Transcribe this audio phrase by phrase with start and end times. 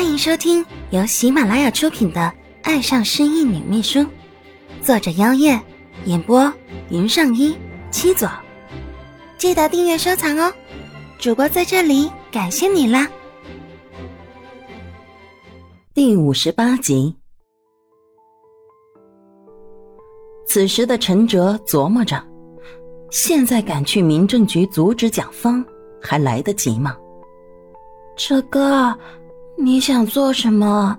[0.00, 2.20] 欢迎收听由喜马拉雅出品的
[2.62, 3.98] 《爱上失忆女秘书》，
[4.80, 5.60] 作者：妖夜，
[6.06, 6.50] 演播：
[6.88, 7.54] 云上一
[7.90, 8.26] 七左。
[9.36, 10.50] 记得订阅收藏哦！
[11.18, 13.06] 主播在这里感谢你啦！
[15.92, 17.14] 第五十八集。
[20.46, 22.18] 此时的陈哲琢磨着：
[23.10, 25.62] 现在赶去民政局阻止蒋芳，
[26.00, 26.96] 还来得及吗？
[28.16, 28.98] 哲哥，
[29.62, 30.98] 你想做什么？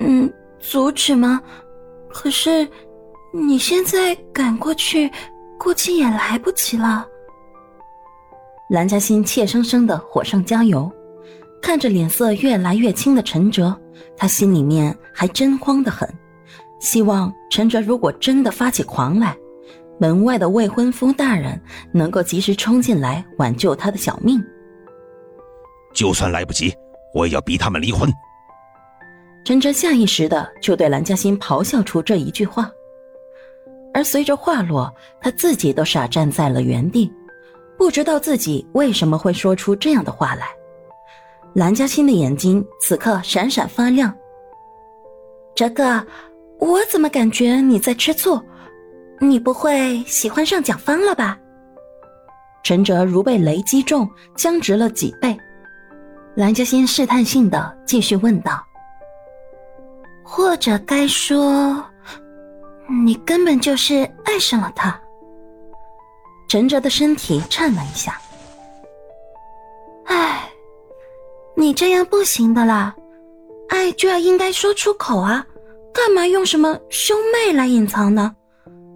[0.00, 1.40] 嗯，阻止吗？
[2.08, 2.66] 可是
[3.34, 5.10] 你现在赶过去，
[5.58, 7.06] 估计也来不及了。
[8.70, 10.90] 蓝嘉欣怯生生的火上加油，
[11.60, 13.78] 看着脸色越来越青的陈哲，
[14.16, 16.08] 他心里面还真慌得很。
[16.80, 19.36] 希望陈哲如果真的发起狂来，
[20.00, 21.60] 门外的未婚夫大人
[21.92, 24.42] 能够及时冲进来挽救他的小命。
[25.94, 26.74] 就算来不及，
[27.16, 28.12] 我也要逼他们离婚。
[29.42, 32.70] 陈哲下意识的就对蓝嘉欣咆哮出这一句话，
[33.94, 37.10] 而随着话落，他自己都傻站在了原地，
[37.78, 40.48] 不知道自己为什么会说出这样的话来。
[41.54, 44.14] 蓝嘉欣的眼睛此刻闪闪发亮。
[45.54, 46.04] 哲哥，
[46.58, 48.38] 我怎么感觉你在吃醋？
[49.18, 51.38] 你不会喜欢上蒋芳了吧？
[52.62, 55.34] 陈哲如被雷击中，僵直了几倍。
[56.36, 58.62] 蓝嘉欣试探性的继续问道
[60.22, 61.82] ：“或者该说，
[63.02, 65.00] 你根本就是爱上了他。”
[66.46, 68.20] 陈哲的身体颤了一下。
[70.04, 70.46] 唉，
[71.54, 72.94] 你这样不行的啦，
[73.70, 75.42] 爱就要应该说出口啊，
[75.90, 78.36] 干嘛用什么兄妹来隐藏呢？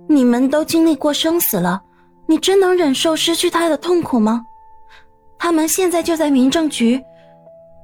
[0.06, 1.80] 你们都经历过生死了，
[2.26, 4.44] 你真能忍受失去他的痛苦吗？
[5.38, 7.02] 他们现在就在民政局。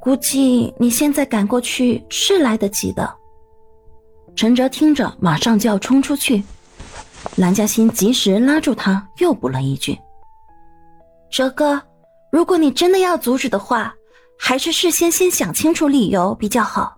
[0.07, 3.13] 估计你现在赶过去是来得及的。
[4.37, 6.45] 陈哲听着，马上就要冲出去，
[7.35, 9.99] 蓝嘉欣及时拉住他，又补了一句
[11.29, 11.83] ：“哲哥，
[12.31, 13.93] 如果你真的要阻止的话，
[14.39, 16.97] 还是事先先想清楚理由比较好。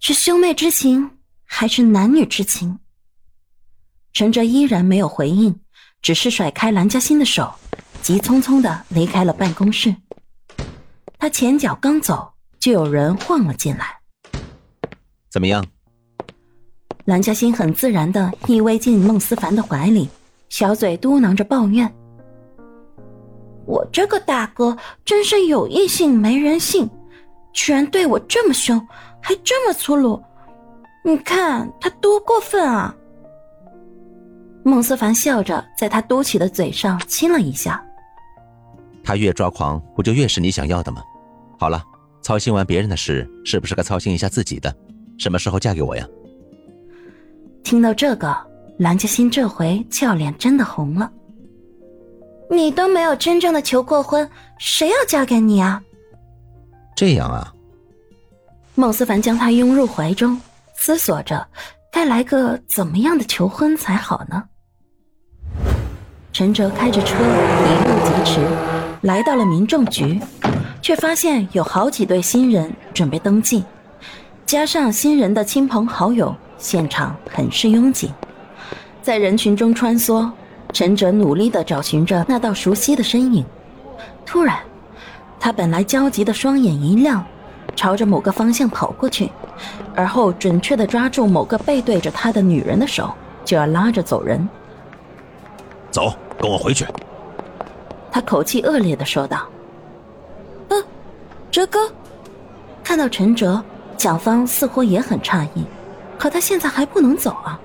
[0.00, 1.10] 是兄妹之情，
[1.44, 2.78] 还是男女之情？”
[4.14, 5.54] 陈哲依然没有回应，
[6.00, 7.52] 只是甩开蓝嘉欣的手，
[8.00, 9.94] 急匆匆的离开了办公室。
[11.18, 13.98] 他前脚刚走，就有人晃了进来。
[15.28, 15.64] 怎么样？
[17.06, 20.08] 蓝嘉欣很自然的依偎进孟思凡的怀里，
[20.48, 21.92] 小嘴嘟囔着抱怨
[23.66, 26.88] ：“我这个大哥真是有异性没人性，
[27.52, 28.80] 居然对我这么凶，
[29.20, 30.22] 还这么粗鲁，
[31.04, 32.94] 你看他多过分啊！”
[34.62, 37.84] 孟思凡笑着在他嘟起的嘴上亲了一下。
[39.08, 41.02] 他越抓狂，不就越是你想要的吗？
[41.58, 41.82] 好了，
[42.20, 44.70] 操心完别人的事，是不是该操心一下自己的？
[45.16, 46.06] 什么时候嫁给我呀？
[47.64, 48.36] 听到这个，
[48.78, 51.10] 蓝嘉欣这回俏脸真的红了。
[52.50, 55.82] 你都没有真正的求过婚，谁要嫁给你啊？
[56.94, 57.50] 这样啊？
[58.74, 60.38] 孟思凡将她拥入怀中，
[60.76, 61.48] 思索着
[61.90, 64.44] 该来个怎么样的求婚才好呢？
[66.32, 68.40] 陈哲开着车一路疾驰。
[69.02, 70.20] 来到了民政局，
[70.82, 73.64] 却发现有好几对新人准备登记，
[74.44, 78.10] 加上新人的亲朋好友，现场很是拥挤。
[79.00, 80.28] 在人群中穿梭，
[80.72, 83.44] 陈哲努力地找寻着那道熟悉的身影。
[84.26, 84.58] 突然，
[85.38, 87.24] 他本来焦急的双眼一亮，
[87.76, 89.30] 朝着某个方向跑过去，
[89.94, 93.14] 而后准确地抓住某个背对着他的女人的手，
[93.44, 94.46] 就要拉着走人。
[95.90, 96.86] 走，跟我回去。
[98.10, 99.46] 他口气恶劣的说道
[100.68, 100.84] ：“嗯，
[101.50, 101.90] 哲哥。”
[102.82, 103.62] 看到陈哲，
[103.96, 105.64] 蒋芳似乎也很诧异，
[106.18, 107.60] 可他现在还不能走啊。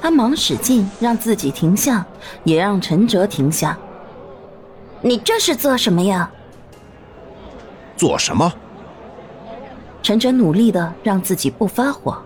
[0.00, 2.04] 他忙使劲让自己停下，
[2.42, 3.78] 也让陈哲停下。
[5.00, 6.28] 你这是做什么呀？
[7.96, 8.52] 做什么？
[10.02, 12.20] 陈哲努力的让自己不发火。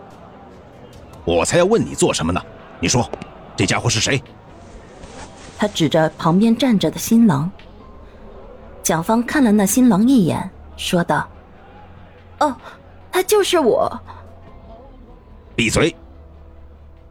[1.27, 2.41] 我才要问你做什么呢？
[2.81, 3.06] 你说，
[3.55, 4.23] 这家伙是谁？
[5.56, 7.50] 他指着旁边站着的新郎。
[8.82, 11.29] 蒋芳看了那新郎一眼，说道
[12.41, 12.55] ：“哦，
[13.11, 13.91] 他就是我。”
[15.56, 15.94] 闭嘴！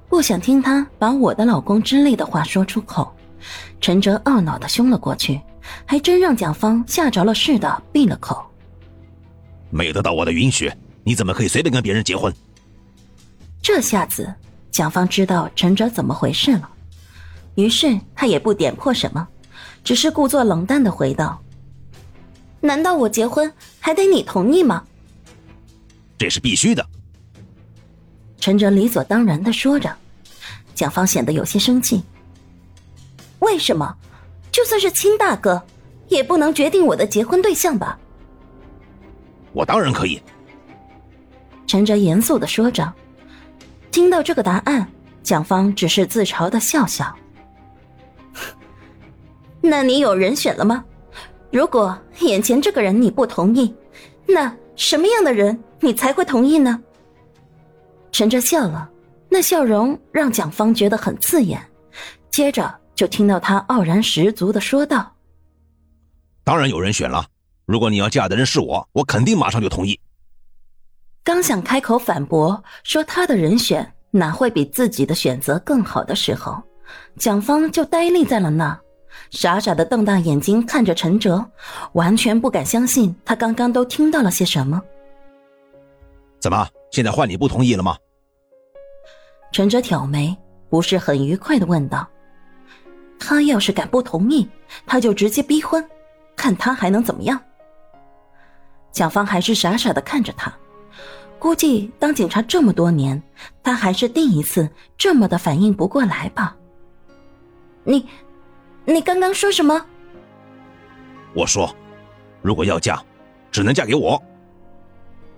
[0.08, 3.14] 不想听他把我的老公之类的话说出口，
[3.82, 5.42] 陈哲懊恼的凶了过去，
[5.86, 8.46] 还真让蒋芳吓着了似的闭了口。
[9.72, 10.72] 没有得到我的允许，
[11.04, 12.34] 你怎么可以随便跟别人结婚？
[13.62, 14.32] 这下子，
[14.72, 16.70] 蒋芳知道陈哲怎么回事了。
[17.56, 19.28] 于是他也不点破什么，
[19.84, 21.42] 只是故作冷淡的回道
[22.62, 24.84] ：“难道我结婚还得你同意吗？
[26.18, 26.86] 这是必须的。
[28.40, 29.94] 陈哲理所当然的说着，
[30.74, 32.04] 蒋方显得有些生气。
[33.40, 33.96] 为什么？
[34.52, 35.62] 就算是亲大哥，
[36.08, 38.00] 也不能决定我的结婚对象吧？
[39.52, 40.22] 我当然可以。
[41.68, 42.94] 陈哲严肃的说着。
[43.92, 44.86] 听到这个答案，
[45.24, 47.16] 蒋方只是自嘲的笑笑。
[49.68, 50.84] 那你有人选了吗？
[51.52, 53.74] 如果眼前这个人你不同意，
[54.28, 56.82] 那什么样的人你才会同意呢？
[58.12, 58.90] 陈哲笑了，
[59.30, 61.62] 那笑容让蒋方觉得很刺眼。
[62.30, 65.14] 接着就听到他傲然十足的说道
[66.44, 67.26] ：“当然有人选了。
[67.66, 70.00] 如果你要嫁的人是我，我肯定马上就同意。”
[71.24, 76.62] 刚想开口反驳说他的人选哪会比自己的选择更好的时候，
[77.18, 78.80] 蒋方就呆立在了那，
[79.32, 81.46] 傻傻的瞪大眼睛看着陈哲，
[81.94, 84.82] 完全不敢相信他刚刚都听到了些什么。
[86.40, 87.98] 怎么，现在换你不同意了吗？
[89.52, 90.36] 陈哲挑眉，
[90.70, 92.08] 不是很愉快的问道
[93.18, 94.48] ：“他要是敢不同意，
[94.86, 95.84] 他就直接逼婚，
[96.36, 97.40] 看他还能怎么样？”
[98.92, 100.54] 蒋方还是傻傻的看着他。
[101.40, 103.22] 估计当警察这么多年，
[103.62, 106.56] 他还是第一次这么的反应不过来吧。
[107.84, 108.08] 你，
[108.86, 109.84] 你刚刚说什么？
[111.34, 111.76] 我说，
[112.42, 113.02] 如果要嫁，
[113.52, 114.22] 只能嫁给我。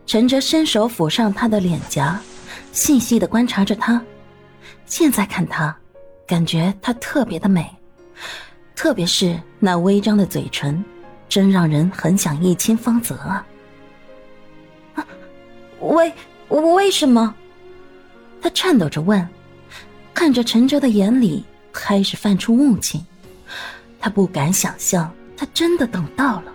[0.05, 2.19] 陈哲伸手抚上她的脸颊，
[2.71, 4.01] 细细的观察着她。
[4.85, 5.75] 现在看她，
[6.27, 7.69] 感觉她特别的美，
[8.75, 10.83] 特别是那微张的嘴唇，
[11.29, 13.45] 真让人很想一亲芳泽啊。
[15.79, 16.13] 为
[16.49, 17.33] 为什么？
[18.41, 19.27] 他颤抖着问，
[20.13, 23.03] 看着陈哲的眼里开始泛出雾气。
[23.99, 26.53] 他不敢想象，他真的等到了。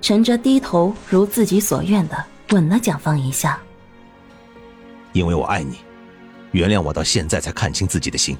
[0.00, 3.58] 陈哲低头，如自己所愿的吻了蒋方一下。
[5.12, 5.78] 因为我爱你，
[6.52, 8.36] 原谅我到现在才看清自己的心。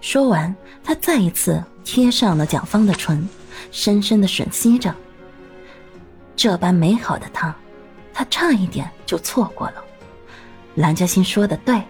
[0.00, 3.28] 说完，他再一次贴上了蒋方的唇，
[3.70, 4.94] 深深的吮吸着。
[6.36, 7.54] 这般美好的他。
[8.16, 9.84] 他差一点就错过了，
[10.76, 11.82] 蓝嘉欣说的对，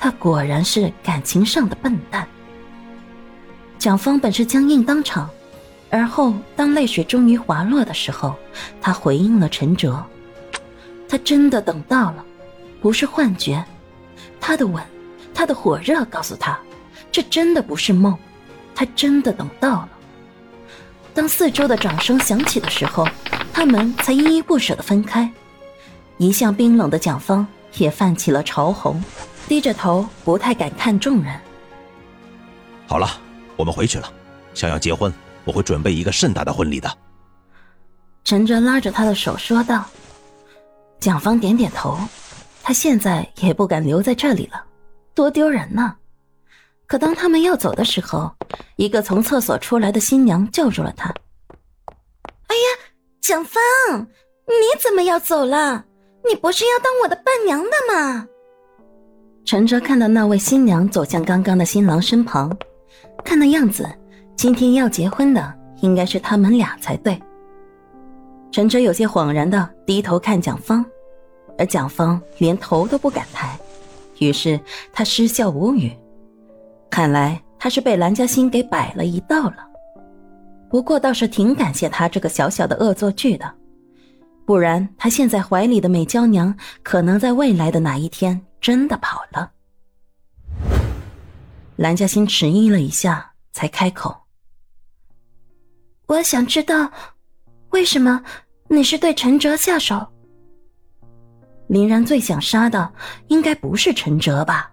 [0.00, 2.26] 他果然是感情上的笨蛋。
[3.82, 5.28] 蒋方本是僵硬当场，
[5.90, 8.36] 而后当泪水终于滑落的时候，
[8.80, 10.00] 他回应了陈哲，
[11.10, 12.24] 他真的等到了，
[12.80, 13.64] 不是幻觉，
[14.40, 14.80] 他的吻，
[15.34, 16.56] 他的火热告诉他，
[17.10, 18.16] 这真的不是梦，
[18.72, 19.88] 他真的等到了。
[21.12, 23.04] 当四周的掌声响起的时候，
[23.52, 25.28] 他们才依依不舍的分开。
[26.18, 27.44] 一向冰冷的蒋方
[27.78, 29.02] 也泛起了潮红，
[29.48, 31.34] 低着头，不太敢看众人。
[32.86, 33.08] 好了，
[33.56, 34.12] 我们回去了。
[34.54, 35.12] 想要结婚，
[35.44, 36.90] 我会准备一个盛大的婚礼的。
[38.24, 39.84] 陈哲拉着他的手说道。
[41.00, 41.98] 蒋方点点头，
[42.62, 44.64] 他现在也不敢留在这里了，
[45.14, 45.96] 多丢人呢。
[46.86, 48.30] 可当他们要走的时候，
[48.76, 51.12] 一个从厕所出来的新娘叫住了他。
[52.46, 53.60] 哎呀，蒋方，
[54.46, 55.84] 你怎么要走了？
[56.28, 58.28] 你不是要当我的伴娘的吗？
[59.44, 62.56] 陈哲看到那位新娘走向刚刚的新郎身旁，
[63.24, 63.88] 看那样子，
[64.36, 67.20] 今天要结婚的应该是他们俩才对。
[68.50, 70.84] 陈哲有些恍然的低头看蒋方，
[71.58, 73.58] 而蒋方连头都不敢抬，
[74.18, 74.60] 于是
[74.92, 75.92] 他失笑无语。
[76.90, 79.56] 看来他是被蓝嘉欣给摆了一道了，
[80.68, 83.50] 不过倒是挺感谢他这个小小的恶作剧的。
[84.44, 89.50] 不然，他现在怀里的美娇娘可能在未来的哪一天真的跑了。
[91.82, 94.16] 蓝嘉欣迟疑了一下，才开口
[96.06, 96.88] ：“我想知道，
[97.70, 98.22] 为什么
[98.68, 100.06] 你是对陈哲下手？”
[101.66, 102.92] 林然最想杀的
[103.26, 104.70] 应该不是陈哲吧？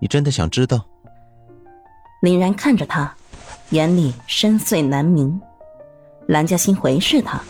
[0.00, 0.84] 你真的想知道？
[2.22, 3.14] 林然看着他，
[3.70, 5.40] 眼里深邃难明。
[6.26, 7.40] 蓝嘉欣回视他。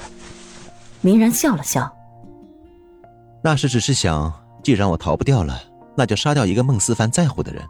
[1.01, 1.91] 林然笑了笑，
[3.43, 4.31] 那时只是想，
[4.63, 5.59] 既然我逃不掉了，
[5.97, 7.67] 那就杀掉一个孟思凡在乎的人，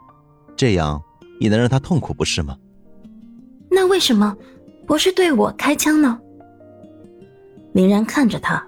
[0.56, 1.02] 这样
[1.40, 2.56] 也能让他痛苦，不是吗？
[3.70, 4.37] 那为什么
[4.87, 6.18] 不是对我开枪呢？
[7.73, 8.64] 林然看着他，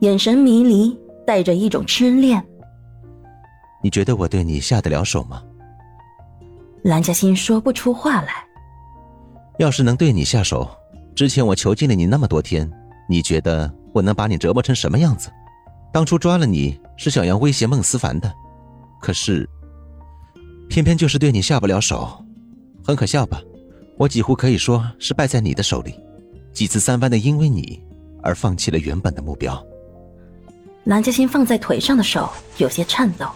[0.00, 2.44] 眼神迷离，带着一种痴恋。
[3.82, 5.42] 你觉得我对你下得了手吗？
[6.82, 8.44] 蓝嘉欣说不出话来。
[9.58, 10.68] 要是能对你下手，
[11.14, 12.70] 之前我囚禁了你那么多天，
[13.08, 13.72] 你觉得？
[13.92, 15.30] 我能把你折磨成什么样子？
[15.90, 18.30] 当初抓了你是想要威胁孟思凡的，
[19.00, 19.48] 可是
[20.68, 22.24] 偏偏就是对你下不了手，
[22.84, 23.40] 很可笑吧？
[23.96, 25.94] 我几乎可以说是败在你的手里，
[26.52, 27.82] 几次三番的因为你
[28.22, 29.64] 而放弃了原本的目标。
[30.84, 33.26] 蓝嘉欣放在腿上的手有些颤抖。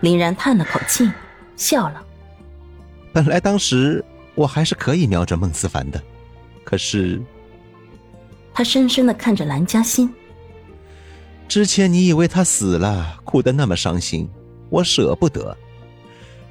[0.00, 1.10] 林然叹了口气，
[1.56, 2.02] 笑了。
[3.12, 6.02] 本来当时我还是可以瞄准孟思凡的，
[6.64, 7.20] 可是……
[8.52, 10.12] 他深深的看着蓝嘉欣。
[11.46, 14.28] 之前你以为他死了，哭得那么伤心，
[14.68, 15.56] 我舍不得，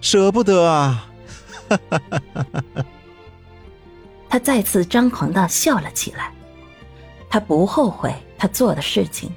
[0.09, 1.05] 舍不得啊！
[1.67, 2.85] 哈哈哈哈哈！
[4.29, 6.31] 他再次张狂的笑了起来。
[7.29, 9.29] 他不后悔他做的事情，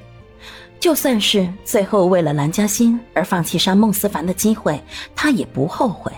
[0.79, 4.81] 就算是最后为了蓝嘉欣而放弃杀孟思凡的机会，
[5.13, 6.13] 他也不后悔。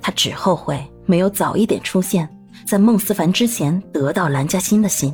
[0.00, 2.28] 他只后悔没有早一点出现
[2.64, 5.12] 在孟思凡之前得到蓝嘉欣的心。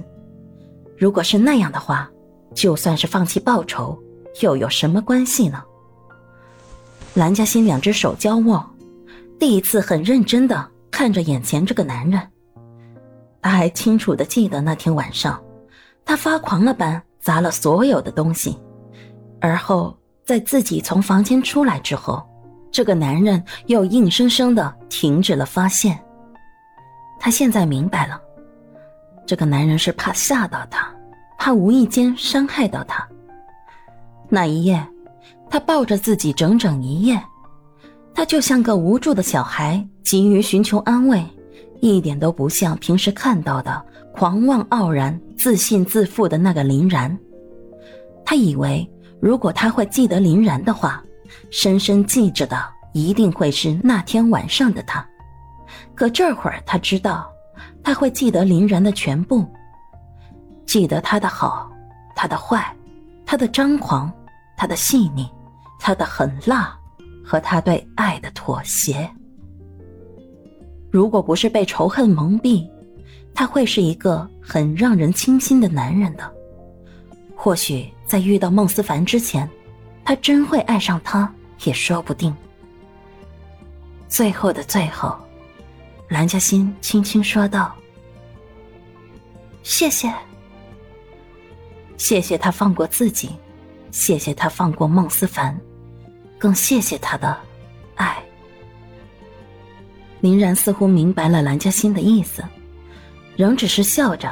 [0.99, 2.11] 如果是那样的话，
[2.55, 3.99] 就算是放弃报仇，
[4.43, 5.65] 又有什么关系呢？
[7.17, 8.63] 蓝嘉欣两只手交握，
[9.39, 12.21] 第一次很认真的看着眼前这个男人。
[13.41, 15.43] 他还清楚的记得那天晚上。
[16.05, 18.59] 他发狂了般砸了所有的东西，
[19.41, 22.23] 而后在自己从房间出来之后，
[22.71, 25.99] 这个男人又硬生生的停止了发现。
[27.19, 28.21] 他现在明白了，
[29.25, 30.95] 这个男人是怕吓到他，
[31.39, 33.09] 怕无意间伤害到他。
[34.29, 34.87] 那一夜，
[35.49, 37.21] 他抱着自己整整一夜，
[38.15, 41.25] 他就像个无助的小孩，急于寻求安慰，
[41.81, 45.19] 一点都不像平时看到的狂妄傲然。
[45.37, 47.17] 自信自负的那个林然，
[48.25, 51.05] 他以为如果他会记得林然的话，
[51.51, 52.59] 深深记着的
[52.95, 55.07] 一定会是那天晚上的他。
[55.95, 57.31] 可这会儿他知道，
[57.85, 59.47] 他会记得林然的全部，
[60.65, 61.71] 记得他的好，
[62.17, 62.75] 他的坏，
[63.27, 64.11] 他的张狂，
[64.57, 65.29] 他的细腻，
[65.79, 66.77] 他的狠辣，
[67.25, 69.09] 和他对爱的妥协。
[70.91, 72.69] 如果不是被仇恨蒙蔽。
[73.39, 76.33] 他会是一个很让人倾心的男人的，
[77.37, 79.47] 或许在遇到孟思凡之前，
[80.03, 81.31] 他真会爱上他
[81.65, 82.35] 也说不定。
[84.09, 85.15] 最后的最后，
[86.09, 87.77] 蓝嘉欣轻轻说道
[89.63, 90.11] ：“谢谢，
[91.99, 93.33] 谢谢他放过自己，
[93.97, 95.59] 谢谢他放过孟思凡，
[96.39, 97.35] 更谢谢他的
[97.95, 98.23] 爱。”
[100.21, 102.45] 林然似乎明白了蓝嘉欣的意思。
[103.37, 104.31] 仍只是笑着，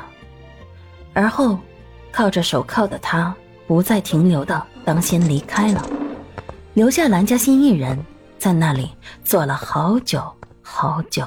[1.14, 1.58] 而后，
[2.12, 3.34] 靠着手铐的他
[3.66, 5.86] 不再停留的当先离开了，
[6.74, 7.98] 留下蓝嘉欣一人
[8.38, 8.90] 在那里
[9.22, 10.22] 坐了好久
[10.62, 11.26] 好久。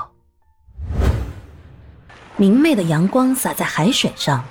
[2.35, 4.43] 明媚的阳光洒在海水上，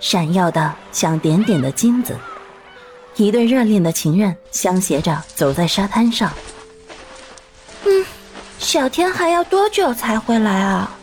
[0.00, 2.14] 闪耀的像点点的金子。
[3.16, 6.32] 一对热恋的情人相携着走在沙滩上。
[7.84, 8.06] 嗯，
[8.58, 10.96] 小天还要多久才回来啊？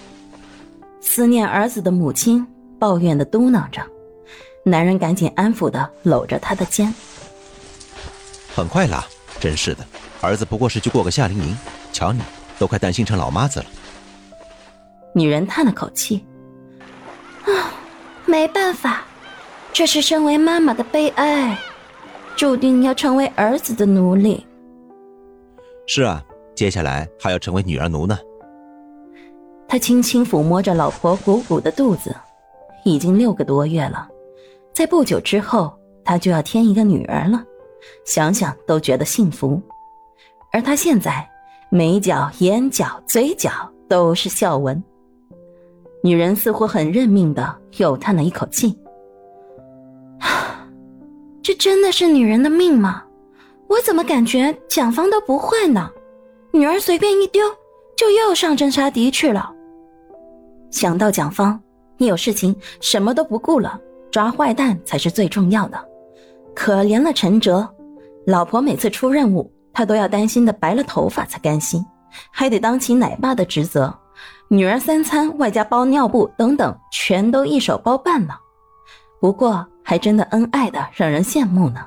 [1.02, 2.46] 思念儿子的母亲
[2.78, 3.82] 抱怨的嘟囔着，
[4.64, 6.94] 男人赶紧安抚的搂着她的肩。
[8.56, 9.06] 很快啦，
[9.40, 9.86] 真是的，
[10.22, 11.58] 儿子不过是去过个夏令营，
[11.94, 12.22] 瞧你
[12.60, 13.66] 都快担心成老妈子了。
[15.14, 16.26] 女人叹了口气，
[17.46, 17.74] 啊，
[18.26, 19.06] 没办法，
[19.74, 21.58] 这是身为妈妈的悲哀，
[22.38, 24.46] 注定要成为儿子的奴隶。
[25.88, 28.16] 是啊，接下来还要成为女儿奴呢。
[29.68, 32.16] 他轻轻抚摸着老婆鼓鼓的肚子，
[32.86, 34.08] 已经六个多月了，
[34.72, 35.76] 在不久之后，
[36.06, 37.44] 他就要添一个女儿了，
[38.06, 39.60] 想想都觉得幸福。
[40.52, 41.28] 而他现在
[41.72, 43.50] 眉角、眼角、嘴角
[43.90, 44.82] 都是笑纹。
[46.04, 48.78] 女人似乎很认命的又叹了一口气
[51.48, 53.06] ：“这真的是女人的命吗？
[53.70, 55.90] 我怎么感觉蒋方都不坏呢？
[56.52, 57.42] 女儿随便一丢，
[57.96, 59.50] 就又上阵杀敌去了。”
[60.72, 61.58] 想到蒋方，
[61.96, 63.80] 你有事情什么都不顾了，
[64.12, 65.82] 抓坏蛋才是最重要的。
[66.54, 67.66] 可怜了陈哲，
[68.26, 71.82] 老婆每次出任务，他都要担心的白了头发才甘心，
[72.30, 73.98] 还得当起奶爸的职责，
[74.50, 78.38] 女儿三餐外加包尿布等等，全都一手包办了。
[79.22, 81.80] 不过还真的恩爱的让人羡慕呢。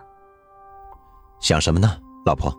[1.39, 2.51] 想什么呢，老婆？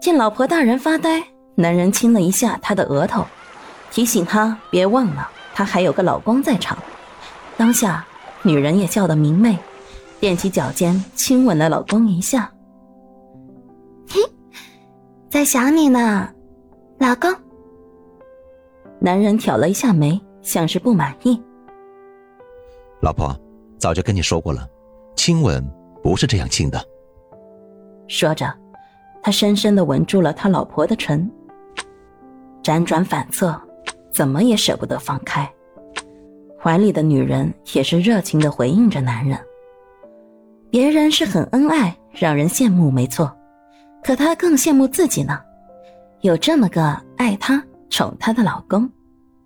[0.00, 1.22] 见老婆大人发呆，
[1.54, 3.24] 男人亲了一下她的额头。
[3.92, 6.76] 提醒她别忘了，她还有个老公在场。
[7.56, 8.04] 当下，
[8.42, 9.56] 女人也笑得明媚，
[10.20, 12.50] 踮起脚尖亲吻了老公一下。
[14.08, 14.20] 嘿，
[15.30, 16.28] 在想你呢，
[16.98, 17.32] 老公。
[19.00, 21.40] 男人挑了一下眉，像是不满意。
[23.00, 23.32] 老婆，
[23.78, 24.68] 早就跟你说过了，
[25.16, 25.64] 亲吻
[26.02, 26.82] 不是这样亲的。
[28.06, 28.52] 说着，
[29.22, 31.30] 他深深的吻住了他老婆的唇，
[32.62, 33.60] 辗转反侧。
[34.10, 35.48] 怎么也舍不得放开，
[36.60, 39.38] 怀里的女人也是热情的回应着男人。
[40.70, 43.32] 别人是很恩爱，让人羡慕，没错。
[44.02, 45.38] 可她更羡慕自己呢，
[46.22, 48.90] 有这么个爱她、宠她的老公。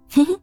[0.08, 0.34] 嘿嘿。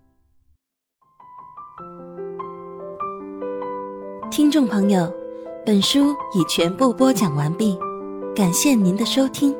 [4.39, 5.13] 听众朋友，
[5.65, 7.77] 本书已全部播讲完毕，
[8.33, 9.53] 感谢您的收听。